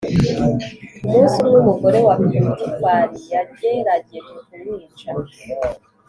umunsi 1.05 1.35
umwe 1.43 1.57
umugore 1.63 1.97
wa 2.05 2.13
potifari 2.21 3.17
yagerageje 3.31 4.31
ku 4.45 4.53
mwica 4.61 5.11